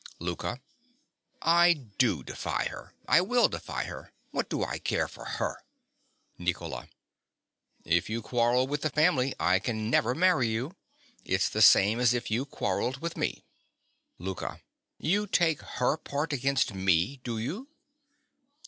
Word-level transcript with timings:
LOUKA. 0.19 0.59
I 1.43 1.73
do 1.99 2.23
defy 2.23 2.63
her. 2.71 2.95
I 3.07 3.21
will 3.21 3.47
defy 3.47 3.83
her. 3.83 4.11
What 4.31 4.49
do 4.49 4.63
I 4.63 4.79
care 4.79 5.07
for 5.07 5.25
her? 5.25 5.61
NICOLA. 6.39 6.87
If 7.85 8.09
you 8.09 8.23
quarrel 8.23 8.65
with 8.65 8.81
the 8.81 8.89
family, 8.89 9.35
I 9.39 9.61
never 9.71 10.13
can 10.13 10.19
marry 10.19 10.47
you. 10.47 10.75
It's 11.23 11.49
the 11.49 11.61
same 11.61 11.99
as 11.99 12.15
if 12.15 12.31
you 12.31 12.45
quarrelled 12.47 12.97
with 12.97 13.15
me! 13.15 13.45
LOUKA. 14.17 14.61
You 14.97 15.27
take 15.27 15.61
her 15.61 15.97
part 15.97 16.33
against 16.33 16.73
me, 16.73 17.17
do 17.23 17.37
you? 17.37 17.67